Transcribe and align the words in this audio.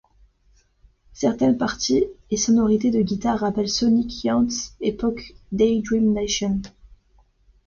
Certaines 1.13 1.59
parties 1.59 2.05
et 2.31 2.35
sonorités 2.35 2.89
de 2.89 3.03
guitare 3.03 3.37
rappellent 3.39 3.69
Sonic 3.69 4.23
Youth 4.23 4.71
époque 4.79 5.35
Daydream 5.51 6.11
Nation. 6.11 6.59